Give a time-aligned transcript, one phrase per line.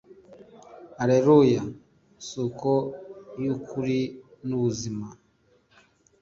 [1.01, 1.61] allelua,
[2.31, 2.73] soko
[3.43, 3.99] y'ukuri
[4.47, 5.07] n'ubuzima